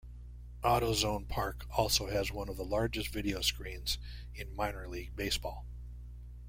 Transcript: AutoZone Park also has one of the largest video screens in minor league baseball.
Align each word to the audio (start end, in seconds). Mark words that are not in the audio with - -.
AutoZone 0.63 1.27
Park 1.29 1.67
also 1.77 2.07
has 2.07 2.31
one 2.31 2.49
of 2.49 2.57
the 2.57 2.65
largest 2.65 3.09
video 3.09 3.41
screens 3.41 3.99
in 4.33 4.51
minor 4.55 4.87
league 4.89 5.15
baseball. 5.15 5.67